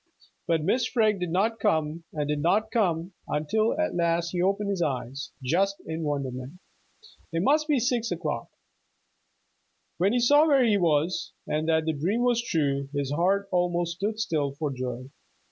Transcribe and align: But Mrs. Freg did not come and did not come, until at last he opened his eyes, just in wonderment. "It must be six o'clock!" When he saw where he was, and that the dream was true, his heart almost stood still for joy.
But 0.47 0.63
Mrs. 0.65 0.91
Freg 0.93 1.19
did 1.19 1.29
not 1.29 1.59
come 1.59 2.05
and 2.11 2.27
did 2.27 2.41
not 2.41 2.71
come, 2.71 3.13
until 3.27 3.79
at 3.79 3.93
last 3.93 4.31
he 4.31 4.41
opened 4.41 4.71
his 4.71 4.81
eyes, 4.81 5.29
just 5.43 5.79
in 5.85 6.01
wonderment. 6.01 6.53
"It 7.31 7.43
must 7.43 7.67
be 7.67 7.77
six 7.77 8.09
o'clock!" 8.09 8.47
When 9.99 10.11
he 10.11 10.19
saw 10.19 10.47
where 10.47 10.65
he 10.65 10.77
was, 10.79 11.33
and 11.45 11.69
that 11.69 11.85
the 11.85 11.93
dream 11.93 12.23
was 12.23 12.41
true, 12.41 12.89
his 12.93 13.11
heart 13.11 13.47
almost 13.51 13.97
stood 13.97 14.19
still 14.19 14.53
for 14.53 14.71
joy. 14.71 15.11